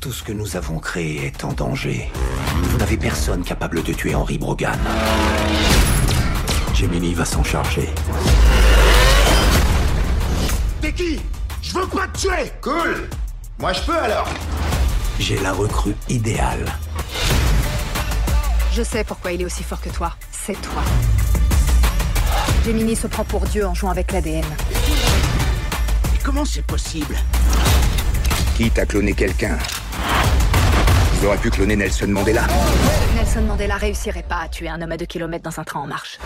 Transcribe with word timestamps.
Tout 0.00 0.12
ce 0.12 0.22
que 0.22 0.32
nous 0.32 0.56
avons 0.56 0.78
créé 0.78 1.26
est 1.26 1.44
en 1.44 1.52
danger. 1.52 2.08
Vous 2.62 2.78
n'avez 2.78 2.96
personne 2.96 3.42
capable 3.42 3.82
de 3.82 3.92
tuer 3.92 4.14
Henry 4.14 4.38
Brogan. 4.38 4.78
Gemini 6.72 7.14
va 7.14 7.24
s'en 7.24 7.42
charger. 7.42 7.88
T'es 10.80 10.92
qui? 10.92 11.20
Je 11.62 11.74
veux 11.74 11.86
pas 11.88 12.06
te 12.06 12.18
tuer 12.18 12.52
Cool 12.60 13.08
Moi 13.58 13.72
je 13.72 13.80
peux 13.82 13.98
alors 13.98 14.28
J'ai 15.18 15.38
la 15.40 15.52
recrue 15.52 15.96
idéale. 16.08 16.64
Je 18.72 18.82
sais 18.84 19.02
pourquoi 19.02 19.32
il 19.32 19.42
est 19.42 19.46
aussi 19.46 19.64
fort 19.64 19.80
que 19.80 19.88
toi. 19.88 20.14
C'est 20.30 20.60
toi. 20.62 20.82
Gemini 22.64 22.94
se 22.94 23.08
prend 23.08 23.24
pour 23.24 23.40
Dieu 23.46 23.66
en 23.66 23.74
jouant 23.74 23.90
avec 23.90 24.12
l'ADN. 24.12 24.44
Mais 26.12 26.18
comment 26.22 26.44
c'est 26.44 26.64
possible? 26.64 27.16
Quitte 28.56 28.78
à 28.78 28.86
cloner 28.86 29.14
quelqu'un, 29.14 29.56
ils 31.20 31.26
auraient 31.26 31.38
pu 31.38 31.50
cloner 31.50 31.76
Nelson 31.76 32.08
Mandela. 32.08 32.46
Nelson 33.14 33.42
Mandela 33.42 33.76
réussirait 33.76 34.24
pas 34.28 34.42
à 34.44 34.48
tuer 34.48 34.68
un 34.68 34.80
homme 34.80 34.92
à 34.92 34.96
deux 34.96 35.06
kilomètres 35.06 35.44
dans 35.44 35.60
un 35.60 35.64
train 35.64 35.80
en 35.80 35.86
marche. 35.86 36.18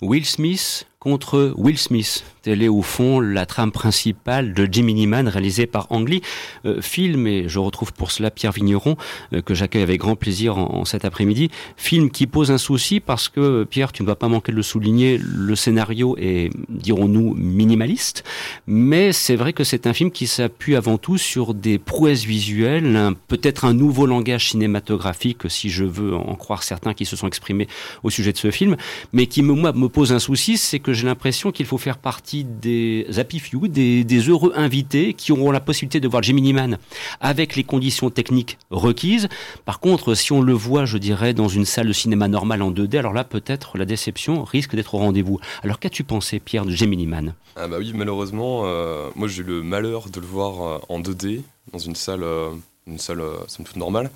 Will 0.00 0.26
Smith 0.26 0.86
contre 1.02 1.52
Will 1.56 1.78
Smith. 1.78 2.22
Telle 2.42 2.62
est 2.62 2.68
au 2.68 2.82
fond 2.82 3.18
la 3.18 3.44
trame 3.44 3.72
principale 3.72 4.54
de 4.54 4.68
Jimmy 4.70 5.06
Man 5.08 5.26
réalisé 5.26 5.66
par 5.66 5.90
Ang. 5.90 6.20
Euh, 6.64 6.80
film, 6.80 7.26
et 7.26 7.48
je 7.48 7.58
retrouve 7.58 7.92
pour 7.92 8.12
cela 8.12 8.30
Pierre 8.30 8.52
Vigneron, 8.52 8.96
euh, 9.32 9.42
que 9.42 9.54
j'accueille 9.54 9.82
avec 9.82 10.00
grand 10.00 10.14
plaisir 10.14 10.58
en, 10.58 10.84
cet 10.84 11.04
après-midi. 11.04 11.50
Film 11.76 12.08
qui 12.08 12.28
pose 12.28 12.52
un 12.52 12.58
souci 12.58 13.00
parce 13.00 13.28
que, 13.28 13.64
Pierre, 13.64 13.90
tu 13.90 14.02
ne 14.02 14.06
vas 14.06 14.14
pas 14.14 14.28
manquer 14.28 14.52
de 14.52 14.56
le 14.56 14.62
souligner, 14.62 15.18
le 15.22 15.56
scénario 15.56 16.16
est, 16.20 16.50
dirons-nous, 16.68 17.34
minimaliste. 17.34 18.22
Mais 18.68 19.12
c'est 19.12 19.36
vrai 19.36 19.52
que 19.52 19.64
c'est 19.64 19.88
un 19.88 19.92
film 19.92 20.12
qui 20.12 20.28
s'appuie 20.28 20.76
avant 20.76 20.98
tout 20.98 21.18
sur 21.18 21.52
des 21.52 21.78
prouesses 21.78 22.24
visuelles, 22.24 23.14
peut-être 23.26 23.64
un 23.64 23.74
nouveau 23.74 24.06
langage 24.06 24.50
cinématographique, 24.50 25.48
si 25.48 25.68
je 25.68 25.84
veux 25.84 26.14
en 26.14 26.34
croire 26.36 26.62
certains 26.62 26.94
qui 26.94 27.06
se 27.06 27.16
sont 27.16 27.26
exprimés 27.26 27.66
au 28.04 28.10
sujet 28.10 28.32
de 28.32 28.38
ce 28.38 28.52
film, 28.52 28.76
mais 29.12 29.26
qui, 29.26 29.42
moi, 29.42 29.72
me 29.72 29.88
pose 29.88 30.12
un 30.12 30.20
souci, 30.20 30.58
c'est 30.58 30.78
que 30.78 30.91
j'ai 30.92 31.06
l'impression 31.06 31.52
qu'il 31.52 31.66
faut 31.66 31.78
faire 31.78 31.98
partie 31.98 32.44
des 32.44 33.06
happy 33.16 33.38
few, 33.38 33.68
des, 33.68 34.04
heureux 34.28 34.52
invités 34.56 35.14
qui 35.14 35.32
auront 35.32 35.50
la 35.50 35.60
possibilité 35.60 36.00
de 36.00 36.08
voir 36.08 36.22
Gemini 36.22 36.52
Man 36.52 36.78
avec 37.20 37.56
les 37.56 37.64
conditions 37.64 38.10
techniques 38.10 38.58
requises. 38.70 39.28
Par 39.64 39.80
contre, 39.80 40.14
si 40.14 40.32
on 40.32 40.40
le 40.40 40.52
voit, 40.52 40.84
je 40.84 40.98
dirais, 40.98 41.34
dans 41.34 41.48
une 41.48 41.64
salle 41.64 41.88
de 41.88 41.92
cinéma 41.92 42.28
normale 42.28 42.62
en 42.62 42.70
2D, 42.70 42.98
alors 42.98 43.12
là, 43.12 43.24
peut-être 43.24 43.78
la 43.78 43.84
déception 43.84 44.44
risque 44.44 44.74
d'être 44.74 44.94
au 44.94 44.98
rendez-vous. 44.98 45.38
Alors 45.62 45.78
qu'as-tu 45.78 46.04
pensé, 46.04 46.40
Pierre, 46.40 46.64
de 46.64 46.70
Gemini 46.70 47.06
Man? 47.06 47.34
Ah 47.56 47.68
bah 47.68 47.76
oui, 47.78 47.92
malheureusement, 47.94 48.62
euh, 48.64 49.10
moi 49.14 49.28
j'ai 49.28 49.42
eu 49.42 49.46
le 49.46 49.62
malheur 49.62 50.08
de 50.08 50.20
le 50.20 50.26
voir 50.26 50.62
euh, 50.62 50.78
en 50.88 51.00
2D 51.00 51.42
dans 51.72 51.78
une 51.78 51.94
salle, 51.94 52.22
euh, 52.22 52.50
une 52.86 52.98
salle 52.98 53.22
somme 53.48 53.64
toute 53.64 53.76
normale. 53.76 54.10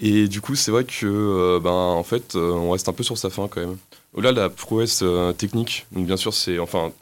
Et 0.00 0.28
du 0.28 0.40
coup, 0.40 0.54
c'est 0.54 0.70
vrai 0.70 0.84
que, 0.84 1.58
ben, 1.62 1.70
en 1.70 2.02
fait, 2.02 2.34
on 2.34 2.70
reste 2.70 2.88
un 2.88 2.92
peu 2.92 3.02
sur 3.02 3.16
sa 3.16 3.30
fin 3.30 3.48
quand 3.48 3.60
même. 3.60 3.76
Au-delà 4.14 4.32
de 4.32 4.40
la 4.40 4.50
prouesse 4.50 5.04
technique, 5.38 5.86
donc 5.92 6.06
bien 6.06 6.16
sûr, 6.16 6.34
c'est 6.34 6.58
enfin 6.58 6.92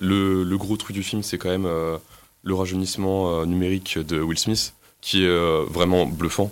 le, 0.00 0.56
gros 0.56 0.76
truc 0.76 0.94
du 0.94 1.02
film, 1.02 1.22
c'est 1.22 1.38
quand 1.38 1.50
même 1.50 1.66
euh, 1.66 1.98
le 2.42 2.54
rajeunissement 2.54 3.40
euh, 3.40 3.44
numérique 3.44 3.98
de 3.98 4.20
Will 4.20 4.38
Smith, 4.38 4.74
qui 5.00 5.24
est 5.24 5.28
euh, 5.28 5.64
vraiment 5.68 6.06
bluffant. 6.06 6.50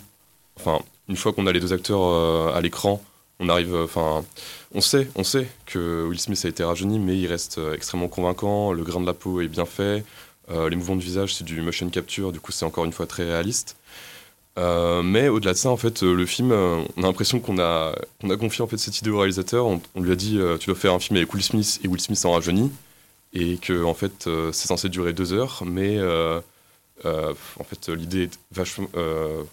Enfin, 0.56 0.81
une 1.09 1.16
fois 1.16 1.33
qu'on 1.33 1.47
a 1.47 1.53
les 1.53 1.61
deux 1.61 1.72
acteurs 1.72 2.55
à 2.55 2.61
l'écran, 2.61 3.03
on 3.41 3.48
arrive, 3.48 3.75
enfin, 3.75 4.25
on 4.75 4.81
sait, 4.81 5.09
on 5.14 5.22
sait 5.22 5.48
que 5.66 6.05
Will 6.06 6.19
Smith 6.19 6.41
a 6.44 6.48
été 6.48 6.64
rajeuni, 6.64 6.98
mais 6.98 7.16
il 7.16 7.27
reste 7.28 7.61
extrêmement 7.72 8.09
convaincant. 8.09 8.72
Le 8.72 8.83
grain 8.83 9.00
de 9.00 9.06
la 9.06 9.14
peau 9.14 9.41
est 9.41 9.48
bien 9.48 9.64
fait. 9.64 10.05
Les 10.51 10.77
mouvements 10.77 10.97
de 10.97 11.03
visage, 11.03 11.35
c'est 11.35 11.45
du 11.45 11.61
motion 11.61 11.89
capture, 11.91 12.33
du 12.33 12.41
coup, 12.41 12.53
c'est 12.53 12.65
encore 12.65 12.85
une 12.85 12.93
fois 12.93 13.07
très 13.07 13.25
réaliste. 13.25 13.77
mais 14.57 15.29
au-delà 15.29 15.53
de 15.53 15.59
ça, 15.59 15.71
en 15.71 15.77
fait, 15.77 16.03
le 16.03 16.27
film, 16.27 16.53
on 16.53 17.03
a 17.03 17.07
l'impression 17.07 17.41
qu'on 17.41 17.59
a, 17.59 17.95
a 18.23 18.37
confié 18.37 18.62
en 18.62 18.67
fait 18.67 18.78
cette 18.78 18.99
idée 18.99 19.11
au 19.11 19.19
réalisateur. 19.19 19.67
On, 19.67 19.81
lui 20.00 20.12
a 20.12 20.17
dit, 20.17 20.41
tu 20.61 20.67
dois 20.67 20.75
faire 20.75 20.95
un 20.95 20.99
film 20.99 21.17
avec 21.17 21.33
Will 21.34 21.43
Smith 21.43 21.81
et 21.84 21.89
Will 21.89 22.00
Smith 22.00 22.25
en 22.25 22.33
rajeuni 22.33 22.71
et 23.33 23.59
que 23.59 23.84
en 23.84 23.95
fait 23.95 24.27
euh, 24.27 24.53
c'est 24.53 24.69
censé 24.69 24.89
durer 24.89 25.12
deux 25.12 25.33
heures, 25.33 25.62
mais 25.67 25.99
euh, 25.99 26.41
euh, 27.05 27.34
en 27.59 27.65
fait 27.65 27.89
l'idée 27.89 28.25
est 28.25 28.39
vachement, 28.53 28.89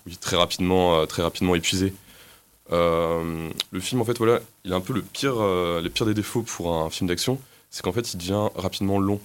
oui, 0.05 0.17
très 0.17 0.37
rapidement, 0.37 1.05
très 1.07 1.23
rapidement 1.23 1.55
épuisée. 1.55 1.93
le 2.71 3.79
film 3.79 4.01
en 4.01 4.05
fait 4.05 4.17
voilà, 4.17 4.39
il 4.63 4.73
a 4.73 4.75
un 4.75 4.81
peu 4.81 4.93
le 4.93 5.01
pire, 5.01 5.35
les 5.81 5.89
pires 5.89 6.05
des 6.05 6.13
défauts 6.13 6.43
pour 6.43 6.73
un 6.73 6.89
film 6.89 7.07
d'action, 7.07 7.39
c'est 7.69 7.83
qu'en 7.83 7.93
fait 7.93 8.13
il 8.13 8.17
devient 8.17 8.49
rapidement 8.55 8.99
long. 8.99 9.19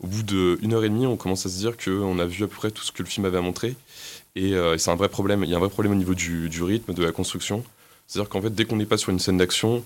Au 0.00 0.06
bout 0.06 0.22
d'une 0.22 0.72
heure 0.72 0.84
et 0.84 0.88
demie, 0.88 1.06
on 1.06 1.16
commence 1.16 1.46
à 1.46 1.48
se 1.48 1.58
dire 1.58 1.76
qu'on 1.76 2.18
a 2.18 2.24
vu 2.24 2.44
à 2.44 2.46
peu 2.46 2.56
près 2.56 2.70
tout 2.70 2.82
ce 2.82 2.92
que 2.92 3.02
le 3.02 3.08
film 3.08 3.26
avait 3.26 3.38
à 3.38 3.42
montrer. 3.42 3.76
Et, 4.34 4.54
c'est 4.78 4.90
un 4.90 4.96
vrai 4.96 5.08
problème. 5.08 5.44
Il 5.44 5.50
y 5.50 5.54
a 5.54 5.56
un 5.56 5.60
vrai 5.60 5.68
problème 5.68 5.92
au 5.92 5.96
niveau 5.96 6.14
du, 6.14 6.62
rythme, 6.62 6.94
de 6.94 7.02
la 7.02 7.12
construction. 7.12 7.64
C'est-à-dire 8.06 8.30
qu'en 8.30 8.40
fait, 8.40 8.54
dès 8.54 8.64
qu'on 8.64 8.76
n'est 8.76 8.86
pas 8.86 8.96
sur 8.96 9.10
une 9.10 9.18
scène 9.18 9.36
d'action, 9.36 9.84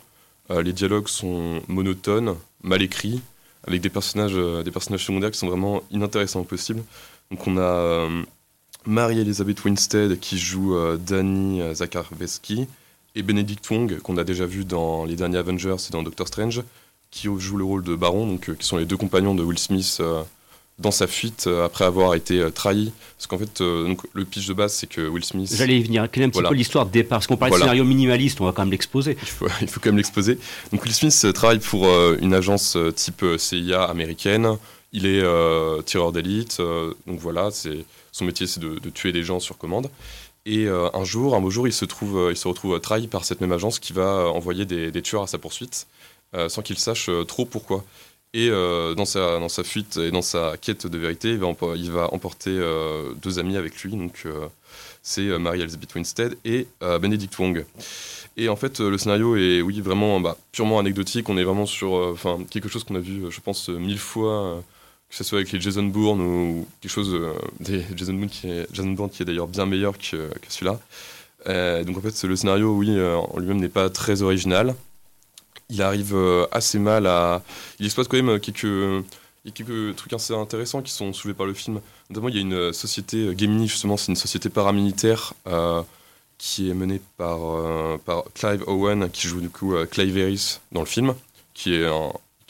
les 0.51 0.73
dialogues 0.73 1.09
sont 1.09 1.63
monotones, 1.67 2.37
mal 2.63 2.83
écrits, 2.83 3.23
avec 3.67 3.81
des 3.81 3.91
personnages, 3.91 4.35
euh, 4.35 4.63
des 4.63 4.71
personnages 4.71 5.05
secondaires 5.05 5.31
qui 5.31 5.39
sont 5.39 5.49
vraiment 5.49 5.83
inintéressants 5.91 6.41
au 6.41 6.45
possible. 6.45 6.83
Donc 7.31 7.47
on 7.47 7.57
a 7.57 7.61
euh, 7.61 8.23
Marie-Elisabeth 8.87 9.65
Winstead 9.65 10.21
qui 10.21 10.39
joue 10.39 10.77
euh, 10.77 10.97
Danny 10.97 11.63
Zakarveski 11.75 12.67
et 13.15 13.23
Benedict 13.23 13.69
Wong 13.71 13.99
qu'on 14.01 14.17
a 14.17 14.25
déjà 14.25 14.47
vu 14.47 14.65
dans 14.65 15.05
les 15.05 15.17
derniers 15.17 15.39
Avengers 15.39 15.77
et 15.89 15.93
dans 15.93 16.03
Doctor 16.03 16.29
Strange 16.29 16.63
qui 17.15 17.29
joue 17.39 17.57
le 17.57 17.65
rôle 17.65 17.85
de 17.85 17.95
Baron, 17.95 18.27
donc 18.27 18.57
qui 18.57 18.67
sont 18.67 18.77
les 18.77 18.85
deux 18.85 18.97
compagnons 18.97 19.35
de 19.35 19.43
Will 19.43 19.59
Smith 19.59 20.01
dans 20.79 20.91
sa 20.91 21.07
fuite 21.07 21.45
euh, 21.47 21.65
après 21.65 21.85
avoir 21.85 22.15
été 22.15 22.41
euh, 22.41 22.51
trahi. 22.51 22.93
Parce 23.17 23.27
qu'en 23.27 23.39
fait, 23.39 23.61
euh, 23.61 23.87
donc, 23.87 24.01
le 24.13 24.25
pitch 24.25 24.47
de 24.47 24.55
base, 24.55 24.73
c'est 24.73 24.89
que 24.89 25.07
Will 25.07 25.25
Smith. 25.25 25.53
J'allais 25.55 25.79
y 25.79 25.83
venir. 25.83 26.09
Quel 26.11 26.25
est 26.25 26.27
un 26.27 26.31
petit 26.31 26.43
peu 26.43 26.55
l'histoire 26.55 26.87
de 26.87 26.91
départ 26.91 27.19
Parce 27.19 27.27
qu'on 27.27 27.37
parlait 27.37 27.55
de 27.55 27.61
scénario 27.61 27.85
minimaliste, 27.85 28.41
on 28.41 28.45
va 28.45 28.53
quand 28.53 28.63
même 28.63 28.73
l'exposer. 28.73 29.17
Il 29.23 29.29
faut, 29.29 29.47
il 29.61 29.69
faut 29.69 29.81
quand 29.81 29.91
même 29.91 29.97
l'exposer. 29.97 30.39
Donc, 30.73 30.83
Will 30.83 30.95
Smith 30.95 31.33
travaille 31.33 31.61
pour 31.61 31.87
une 32.21 32.35
agence 32.35 32.77
type 32.97 33.25
CIA 33.39 33.85
américaine. 33.85 34.59
Il 34.93 35.07
est 35.07 35.25
tireur 35.85 36.13
d'élite. 36.13 36.59
donc 37.07 37.19
voilà, 37.19 37.51
c'est 37.51 37.85
son 38.13 38.25
métier, 38.25 38.47
c'est 38.47 38.61
de, 38.61 38.79
tuer 38.91 39.13
des 39.13 39.23
gens 39.23 39.41
sur 39.41 39.59
commande. 39.59 39.91
Et 40.47 40.69
un 40.69 41.05
jour, 41.05 41.35
un 41.35 41.41
beau 41.41 41.51
jour, 41.51 41.67
il 41.67 41.73
se, 41.73 41.85
trouve, 41.85 42.29
il 42.31 42.37
se 42.37 42.47
retrouve 42.47 42.79
trahi 42.81 43.07
par 43.07 43.25
cette 43.25 43.41
même 43.41 43.53
agence 43.53 43.79
qui 43.79 43.93
va 43.93 44.29
envoyer 44.29 44.67
des, 44.67 44.91
des 44.91 45.03
tueurs 45.03 45.23
à 45.23 45.27
sa 45.27 45.39
poursuite, 45.39 45.87
sans 46.49 46.63
qu'il 46.63 46.79
sache 46.79 47.11
trop 47.27 47.45
pourquoi. 47.45 47.85
Et 48.35 48.49
euh, 48.51 48.97
dans, 48.97 49.05
sa, 49.05 49.63
fuite 49.63 49.97
et 49.97 50.11
dans 50.11 50.21
sa 50.21 50.57
quête 50.61 50.89
de 50.89 50.99
vérité, 50.99 51.39
il 51.77 51.91
va, 51.93 52.13
emporter 52.13 52.51
euh, 52.51 53.13
deux 53.23 53.39
amis 53.39 53.57
avec 53.57 53.81
lui. 53.85 53.93
Donc, 53.93 54.23
euh, 54.27 54.49
c'est 55.03 55.39
Marie-Elizabeth 55.39 55.95
Winstead 55.95 56.37
et 56.45 56.67
Benedict 56.81 57.39
Wong. 57.39 57.65
Et 58.37 58.49
en 58.49 58.57
fait, 58.57 58.81
le 58.81 58.99
scénario 58.99 59.37
est, 59.37 59.63
oui, 59.63 59.81
vraiment 59.81 60.19
bah, 60.19 60.37
purement 60.51 60.81
anecdotique. 60.81 61.29
On 61.29 61.37
est 61.37 61.45
vraiment 61.45 61.67
sur 61.67 61.93
enfin 61.93 62.41
quelque 62.51 62.69
chose 62.69 62.83
qu'on 62.83 62.97
a 62.97 63.01
vu, 63.01 63.31
je 63.31 63.41
pense, 63.41 63.69
mille 63.69 64.01
fois, 64.01 64.61
que 65.09 65.15
ce 65.15 65.23
soit 65.23 65.39
avec 65.39 65.53
les 65.53 65.61
Jason 65.61 65.85
Bourne 65.85 66.21
ou 66.21 66.67
quelque 66.81 66.91
chose 66.91 67.17
des 67.61 67.85
Jason 67.95 68.15
Bourne 68.15 68.31
qui 68.31 68.51
est, 68.51 68.67
Jason 68.73 68.91
Bourne 68.91 69.11
qui 69.11 69.23
est 69.23 69.27
d'ailleurs 69.27 69.47
bien 69.47 69.67
meilleur 69.67 69.97
que, 69.97 70.17
que 70.17 70.47
celui-là. 70.49 70.81
donc 71.85 71.99
en 71.99 72.01
fait, 72.01 72.25
le 72.25 72.35
scénario, 72.35 72.75
oui, 72.75 72.91
en 73.01 73.39
lui-même 73.39 73.61
n'est 73.61 73.69
pas 73.69 73.91
très 73.91 74.23
original 74.23 74.75
il 75.71 75.83
arrive 75.83 76.15
euh, 76.15 76.47
assez 76.51 76.79
mal 76.79 77.07
à. 77.07 77.43
Il 77.79 77.87
exploite 77.87 78.09
quand 78.09 78.17
même 78.17 78.31
euh, 78.31 78.39
quelques, 78.39 79.05
quelques 79.55 79.97
trucs 79.97 80.13
assez 80.13 80.35
intéressants 80.35 80.83
qui 80.83 80.93
sont 80.93 81.13
soulevés 81.13 81.37
par 81.37 81.47
le 81.47 81.55
film. 81.55 81.81
Notamment, 82.11 82.29
il 82.29 82.35
y 82.35 82.39
a 82.39 82.43
une 82.43 82.73
société, 82.73 83.19
euh, 83.19 83.35
Gemini 83.37 83.69
justement, 83.69 83.97
c'est 83.97 84.13
une 84.13 84.17
société 84.17 84.49
paramilitaire 84.49 85.35
qui 86.37 86.69
est 86.69 86.75
menée 86.75 87.01
par, 87.17 87.39
par 88.01 88.25
Clive 88.35 88.65
Owen, 88.67 89.09
qui 89.09 89.29
joue 89.29 89.41
du 89.41 89.49
coup 89.49 89.75
Clive 89.91 90.19
Harris 90.19 90.59
dans 90.73 90.81
le 90.81 90.87
film, 90.87 91.15
qui 91.55 91.75
est, 91.75 91.89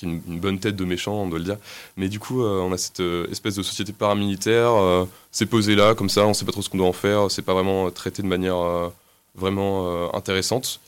une, 0.02 0.20
bonne 0.41 0.58
tête 0.58 0.75
de 0.75 0.84
méchant, 0.84 1.12
on 1.12 1.28
doit 1.28 1.38
le 1.38 1.44
dire. 1.44 1.58
Mais 1.96 2.08
du 2.08 2.19
coup, 2.19 2.42
on 2.42 2.72
a 2.72 2.78
cette 2.78 3.02
espèce 3.31 3.54
de 3.54 3.62
société 3.62 3.92
paramilitaire, 3.92 5.06
c'est 5.31 5.46
posé 5.46 5.75
là, 5.76 5.94
comme 5.94 6.08
ça, 6.08 6.26
on 6.26 6.32
sait 6.32 6.46
pas 6.46 6.52
trop 6.52 6.62
ce 6.62 6.70
qu'on 6.70 6.78
doit 6.78 6.88
en 6.88 6.94
faire, 6.94 7.31
c'est 7.31 7.43
pas 7.43 7.52
vraiment 7.52 7.90
traité 7.90 8.22
de 8.22 8.26
manière 8.26 8.90
vraiment 9.37 10.12
intéressante. 10.14 10.81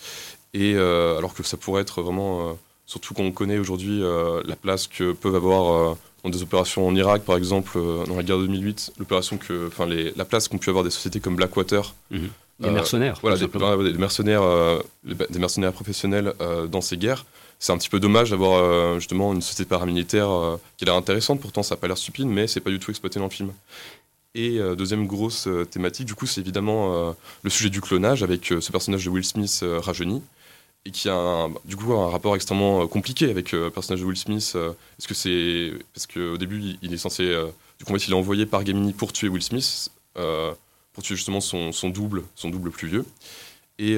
Et 0.56 0.74
euh, 0.74 1.18
alors 1.18 1.34
que 1.34 1.42
ça 1.42 1.58
pourrait 1.58 1.82
être 1.82 2.00
vraiment, 2.00 2.48
euh, 2.48 2.52
surtout 2.86 3.12
quand 3.12 3.22
on 3.22 3.30
connaît 3.30 3.58
aujourd'hui 3.58 4.02
euh, 4.02 4.40
la 4.46 4.56
place 4.56 4.86
que 4.86 5.12
peuvent 5.12 5.34
avoir 5.34 5.96
dans 6.24 6.30
des 6.30 6.42
opérations 6.42 6.88
en 6.88 6.96
Irak, 6.96 7.22
par 7.24 7.36
exemple, 7.36 7.78
dans 8.06 8.16
la 8.16 8.22
guerre 8.22 8.38
de 8.38 8.46
2008, 8.46 8.94
l'opération 8.98 9.36
que, 9.36 9.66
enfin, 9.68 9.86
la 9.86 10.24
place 10.24 10.48
qu'ont 10.48 10.56
pu 10.56 10.70
avoir 10.70 10.82
des 10.82 10.90
sociétés 10.90 11.20
comme 11.20 11.36
Blackwater. 11.36 11.94
Mhm. 12.10 12.30
Les 12.60 12.70
mercenaires. 12.70 13.18
voilà, 13.20 13.36
des, 13.36 13.46
mercenaires, 13.98 14.42
des 15.04 15.38
mercenaires 15.38 15.74
professionnels 15.74 16.32
dans 16.72 16.80
ces 16.80 16.96
guerres. 16.96 17.26
C'est 17.58 17.72
un 17.72 17.76
petit 17.76 17.90
peu 17.90 18.00
dommage 18.00 18.30
d'avoir 18.30 18.98
justement 18.98 19.34
une 19.34 19.42
société 19.42 19.66
paramilitaire 19.66 20.30
qui 20.78 20.84
a 20.84 20.86
l'air 20.86 20.94
intéressante, 20.94 21.38
pourtant 21.38 21.62
ça 21.62 21.74
n'a 21.74 21.80
pas 21.80 21.86
l'air 21.86 21.98
stupide, 21.98 22.26
mais 22.26 22.46
c'est 22.46 22.60
pas 22.60 22.70
du 22.70 22.78
tout 22.78 22.90
exploité 22.90 23.18
dans 23.18 23.26
le 23.26 23.30
film. 23.30 23.52
Et 24.34 24.58
deuxième 24.74 25.06
grosse 25.06 25.48
thématique, 25.70 26.06
du 26.06 26.14
coup, 26.14 26.24
c'est 26.24 26.40
évidemment 26.40 27.14
le 27.42 27.50
sujet 27.50 27.68
du 27.68 27.82
clonage 27.82 28.22
avec 28.22 28.46
ce 28.46 28.72
personnage 28.72 29.04
de 29.04 29.10
Will 29.10 29.24
Smith 29.24 29.62
rajeuni 29.62 30.22
et 30.86 30.90
qui 30.90 31.08
a 31.08 31.48
du 31.64 31.76
coup 31.76 31.92
un 31.92 32.08
rapport 32.08 32.36
extrêmement 32.36 32.82
euh, 32.82 32.86
compliqué 32.86 33.28
avec 33.28 33.52
euh, 33.52 33.64
le 33.64 33.70
personnage 33.70 34.00
de 34.00 34.06
Will 34.06 34.16
Smith. 34.16 34.52
Euh, 34.54 34.70
est-ce 34.98 35.08
que 35.08 35.14
c'est 35.14 35.72
parce 35.92 36.06
qu'au 36.06 36.38
début 36.38 36.76
il 36.80 36.94
est 36.94 36.98
censé 36.98 37.34
du 37.78 37.84
coup 37.84 37.94
il 37.96 38.10
est 38.10 38.14
envoyé 38.14 38.46
par 38.46 38.64
Gemini 38.64 38.92
pour 38.92 39.12
tuer 39.12 39.28
Will 39.28 39.42
Smith. 39.42 39.90
pour 40.14 41.02
tuer 41.02 41.16
justement 41.16 41.40
son, 41.40 41.90
double, 41.90 42.22
son 42.36 42.48
double 42.48 42.70
plus 42.70 42.88
vieux. 42.88 43.04
Et, 43.78 43.96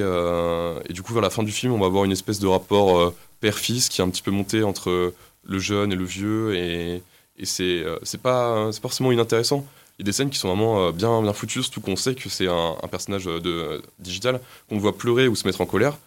du 0.89 1.01
coup, 1.01 1.13
vers 1.13 1.21
la 1.21 1.29
fin 1.29 1.43
du 1.43 1.53
film, 1.53 1.71
on 1.71 1.79
va 1.79 1.85
avoir 1.85 2.03
une 2.03 2.11
espèce 2.11 2.39
de 2.39 2.47
rapport 2.47 3.13
père-fils 3.39 3.87
qui 3.87 4.01
est 4.01 4.03
un 4.03 4.09
petit 4.09 4.21
peu 4.21 4.31
monté 4.31 4.63
entre 4.63 5.13
le 5.45 5.59
jeune 5.59 5.93
et 5.93 5.95
le 5.95 6.03
vieux. 6.03 6.55
Et, 6.55 7.01
et 7.37 7.45
c'est 7.45 7.85
c'est 8.03 8.21
pas, 8.21 8.71
forcément 8.81 9.11
inintéressant. 9.11 9.65
Il 9.97 10.01
y 10.01 10.03
a 10.03 10.07
des 10.07 10.11
scènes 10.11 10.29
qui 10.29 10.39
sont 10.39 10.49
vraiment 10.49 10.91
bien, 10.91 11.21
bien 11.21 11.33
foutues, 11.33 11.63
surtout 11.63 11.81
qu'on 11.81 11.95
sait 11.95 12.15
que 12.15 12.27
c'est 12.27 12.47
un, 12.47 12.75
un, 12.81 12.87
personnage 12.89 13.25
de, 13.25 13.81
digital, 13.99 14.41
qu'on 14.67 14.77
voit 14.77 14.97
pleurer 14.97 15.27
ou 15.29 15.35
se 15.35 15.47
mettre 15.47 15.61
en 15.61 15.65
colère. 15.65 15.97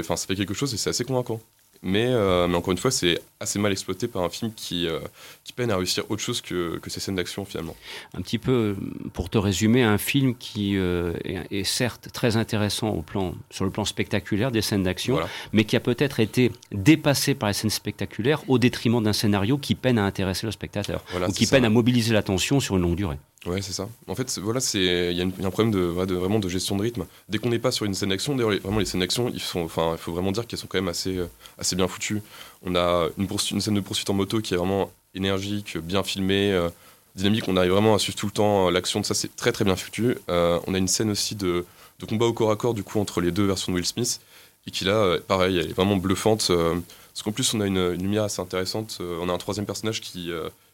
Enfin, 0.00 0.16
ça 0.16 0.26
fait 0.26 0.36
quelque 0.36 0.54
chose 0.54 0.74
et 0.74 0.76
c'est 0.76 0.90
assez 0.90 1.04
convaincant. 1.04 1.40
Euh, 1.84 2.46
mais, 2.46 2.56
encore 2.56 2.72
une 2.72 2.78
fois, 2.78 2.90
c'est 2.90 3.20
assez 3.40 3.58
mal 3.58 3.72
exploité 3.72 4.06
par 4.06 4.22
un 4.22 4.28
film 4.28 4.52
qui, 4.54 4.86
euh, 4.86 4.98
qui 5.44 5.52
peine 5.52 5.70
à 5.70 5.76
réussir 5.76 6.04
autre 6.10 6.22
chose 6.22 6.40
que, 6.40 6.78
que 6.78 6.90
ces 6.90 7.00
scènes 7.00 7.14
d'action 7.14 7.44
finalement. 7.44 7.74
Un 8.14 8.20
petit 8.20 8.38
peu, 8.38 8.76
pour 9.14 9.30
te 9.30 9.38
résumer, 9.38 9.82
un 9.82 9.98
film 9.98 10.34
qui 10.34 10.76
euh, 10.76 11.14
est, 11.24 11.64
certes 11.64 12.08
très 12.12 12.36
intéressant 12.36 12.90
au 12.90 13.02
plan, 13.02 13.34
sur 13.50 13.64
le 13.64 13.70
plan 13.70 13.84
spectaculaire 13.84 14.50
des 14.50 14.62
scènes 14.62 14.82
d'action, 14.82 15.18
mais 15.52 15.64
qui 15.64 15.76
a 15.76 15.80
peut-être 15.80 16.20
été 16.20 16.52
dépassé 16.72 17.34
par 17.34 17.48
les 17.48 17.54
scènes 17.54 17.70
spectaculaires 17.70 18.42
au 18.48 18.58
détriment 18.58 19.02
d'un 19.02 19.12
scénario 19.12 19.56
qui 19.56 19.74
peine 19.74 19.98
à 19.98 20.04
intéresser 20.04 20.46
le 20.46 20.52
spectateur, 20.52 21.02
ou 21.26 21.32
qui 21.32 21.46
peine 21.46 21.64
à 21.64 21.70
mobiliser 21.70 22.12
l'attention 22.12 22.60
sur 22.60 22.76
une 22.76 22.82
longue 22.82 22.96
durée. 22.96 23.18
Ouais, 23.46 23.62
c'est 23.62 23.72
ça. 23.72 23.88
En 24.06 24.14
fait, 24.14 24.38
voilà, 24.38 24.60
c'est 24.60 25.12
il 25.12 25.16
y, 25.16 25.22
a 25.22 25.24
un 25.24 25.50
problème 25.50 25.70
de, 25.70 25.80
vraiment 25.80 26.38
de 26.38 26.48
gestion 26.48 26.76
de 26.76 26.82
rythme. 26.82 27.06
Dès 27.30 27.38
qu'on 27.38 27.48
n'est 27.48 27.58
pas 27.58 27.72
sur 27.72 27.86
une 27.86 27.94
scène 27.94 28.10
d'action, 28.10 28.36
d'ailleurs, 28.36 28.60
vraiment 28.60 28.80
les 28.80 28.84
scènes 28.84 29.00
d'action, 29.00 29.30
il 29.32 29.40
faut 29.40 29.66
vraiment 29.66 30.30
dire 30.30 30.46
qu'elles 30.46 30.58
sont 30.58 30.66
quand 30.66 30.76
même 30.76 30.88
assez, 30.88 31.16
euh, 31.16 31.26
assez 31.56 31.74
bien 31.74 31.88
foutues. 31.88 32.20
On 32.62 32.74
a 32.74 33.08
une, 33.16 33.60
scène 33.60 33.74
de 33.74 33.80
poursuite 33.80 34.10
en 34.10 34.14
moto 34.14 34.40
qui 34.40 34.52
est 34.52 34.58
vraiment 34.58 34.92
énergique, 35.14 35.78
bien 35.78 36.02
filmée, 36.02 36.52
euh, 36.52 36.68
dynamique. 37.14 37.44
On 37.48 37.56
arrive 37.56 37.72
vraiment 37.72 37.94
à 37.94 37.98
suivre 37.98 38.18
tout 38.18 38.26
le 38.26 38.32
temps 38.32 38.68
euh, 38.68 38.70
l'action 38.70 39.00
de 39.00 39.06
ça, 39.06 39.14
c'est 39.14 39.34
très 39.34 39.52
très 39.52 39.64
bien 39.64 39.76
foutu. 39.76 40.18
on 40.28 40.74
a 40.74 40.78
une 40.78 40.88
scène 40.88 41.10
aussi 41.10 41.34
de, 41.34 41.64
combat 42.06 42.26
au 42.26 42.34
corps 42.34 42.50
à 42.50 42.56
corps 42.56 42.74
du 42.74 42.82
coup 42.82 43.00
entre 43.00 43.22
les 43.22 43.30
deux 43.30 43.46
versions 43.46 43.72
de 43.72 43.76
Will 43.76 43.86
Smith 43.86 44.20
et 44.66 44.70
qui 44.70 44.84
là, 44.84 45.18
pareil, 45.26 45.58
elle 45.58 45.70
est 45.70 45.72
vraiment 45.72 45.96
bluffante. 45.96 46.48
parce 46.48 47.22
qu'en 47.24 47.32
plus, 47.32 47.54
on 47.54 47.60
a 47.62 47.66
une, 47.66 47.78
une, 47.78 48.02
lumière 48.02 48.24
assez 48.24 48.42
intéressante. 48.42 48.98
on 49.00 49.30
a 49.30 49.32
un 49.32 49.38
troisième 49.38 49.64
personnage 49.64 50.02
qui 50.02 50.30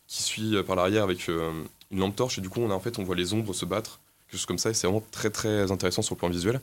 qui 0.08 0.22
suit 0.22 0.56
par 0.64 0.76
l'arrière 0.76 1.04
avec 1.04 1.28
une 1.90 2.00
lampe 2.00 2.16
torche 2.16 2.38
et 2.38 2.40
du 2.40 2.48
coup 2.48 2.60
on 2.60 2.70
a 2.70 2.74
en 2.74 2.80
fait 2.80 2.98
on 2.98 3.04
voit 3.04 3.16
les 3.16 3.32
ombres 3.32 3.54
se 3.54 3.64
battre 3.64 4.00
quelque 4.26 4.38
chose 4.38 4.46
comme 4.46 4.58
ça 4.58 4.70
et 4.70 4.74
c'est 4.74 4.86
vraiment 4.86 5.04
très 5.10 5.30
très 5.30 5.70
intéressant 5.70 6.02
sur 6.02 6.14
le 6.14 6.18
plan 6.18 6.28
visuel. 6.28 6.60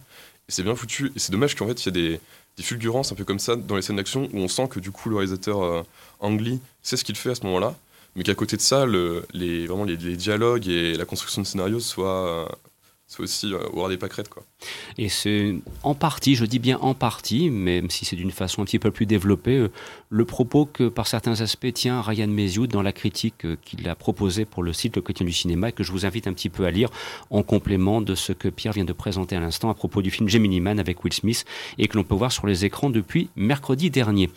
Et 0.50 0.52
c'est 0.52 0.64
bien 0.64 0.76
foutu 0.76 1.12
et 1.16 1.20
c'est 1.20 1.32
dommage 1.32 1.56
qu'en 1.56 1.68
fait 1.68 1.86
il 1.86 1.86
y 1.86 1.90
a 1.90 1.92
des, 1.92 2.20
des, 2.58 2.64
fulgurances 2.64 3.12
un 3.12 3.16
peu 3.16 3.24
comme 3.24 3.40
ça 3.40 3.56
dans 3.56 3.76
les 3.76 3.82
scènes 3.82 3.96
d'action 3.96 4.30
où 4.34 4.40
on 4.40 4.48
sent 4.48 4.68
que 4.70 4.80
du 4.80 4.92
coup 4.92 5.10
le 5.10 5.16
réalisateur 5.16 5.64
euh, 5.64 5.84
Ang 6.20 6.40
Lee 6.40 6.60
sait 6.82 6.98
ce 6.98 7.04
qu'il 7.04 7.16
fait 7.16 7.32
à 7.32 7.36
ce 7.36 7.46
moment-là 7.46 7.76
mais 8.16 8.24
qu'à 8.24 8.36
côté 8.36 8.58
de 8.58 8.62
ça 8.62 8.86
le, 8.86 9.26
les, 9.34 9.66
vraiment 9.66 9.86
les, 9.86 9.96
les, 9.96 10.18
dialogues 10.18 10.68
et 10.68 10.96
la 10.96 11.06
construction 11.06 11.42
de 11.42 11.48
scénario 11.48 11.80
soient, 11.80 12.58
c'est 13.08 13.22
aussi 13.22 13.54
euh, 13.54 13.60
au 13.74 13.88
des 13.90 13.98
pâquerettes. 13.98 14.30
Et 14.98 15.10
c'est 15.10 15.56
en 15.84 15.94
partie, 15.94 16.36
je 16.36 16.46
dis 16.46 16.60
bien 16.60 16.78
en 16.80 16.94
partie, 16.94 17.50
même 17.50 17.90
si 17.90 18.06
c'est 18.06 18.16
d'une 18.16 18.32
façon 18.32 18.62
un 18.62 18.66
petit 18.66 18.80
peu 18.80 18.92
plus 18.92 19.06
développée, 19.06 19.58
euh, 19.58 19.72
le 20.10 20.26
propos 20.26 20.66
que 20.66 20.88
par 20.88 21.08
certains 21.08 21.42
aspects 21.42 21.72
tient 21.74 22.02
Ryan 22.02 22.28
Mezioud 22.28 22.72
dans 22.72 22.82
la 22.82 22.94
critique 22.94 23.46
euh, 23.46 23.58
qu'il 23.62 23.88
a 23.90 23.96
proposée 23.96 24.46
pour 24.46 24.64
le 24.64 24.74
site 24.74 24.96
Le 24.96 25.02
Quotidien 25.02 25.28
du 25.28 25.34
Cinéma 25.34 25.70
et 25.70 25.72
que 25.74 25.84
je 25.84 25.92
vous 25.92 26.06
invite 26.06 26.28
un 26.28 26.34
petit 26.34 26.50
peu 26.50 26.66
à 26.66 26.72
lire 26.72 26.90
en 27.30 27.44
complément 27.44 28.02
de 28.02 28.16
ce 28.16 28.32
que 28.32 28.48
Pierre 28.48 28.74
vient 28.74 28.86
de 28.86 28.94
présenter 28.94 29.36
à 29.36 29.40
l'instant 29.40 29.70
à 29.70 29.74
propos 29.74 30.02
du 30.02 30.10
film 30.10 30.30
Gemini 30.30 30.62
Man 30.62 30.80
avec 30.80 31.04
Will 31.04 31.14
Smith 31.14 31.46
et 31.78 31.88
que 31.88 31.98
l'on 31.98 32.04
peut 32.04 32.16
voir 32.16 32.32
sur 32.32 32.48
les 32.48 32.66
écrans 32.66 32.90
depuis 32.90 33.30
mercredi 33.36 33.90
dernier. 33.90 34.30